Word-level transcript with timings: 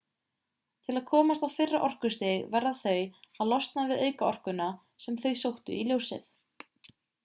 til 0.85 0.93
að 0.99 1.03
komast 1.11 1.45
á 1.47 1.49
fyrra 1.57 1.81
orkustig 1.89 2.49
verða 2.57 2.73
þau 2.81 2.95
að 3.45 3.53
losna 3.53 3.87
við 3.95 4.03
aukaorkuna 4.09 4.73
sem 5.07 5.25
þau 5.25 5.33
sóttu 5.47 5.81
í 5.81 5.91
ljósið 5.93 6.29